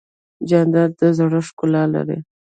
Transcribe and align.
جانداد 0.49 0.91
د 0.99 1.01
زړه 1.17 1.39
ښکلا 1.47 1.83
لري. 1.95 2.19